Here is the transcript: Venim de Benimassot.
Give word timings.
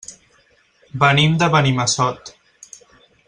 Venim 1.03 1.37
de 1.43 1.49
Benimassot. 1.57 2.35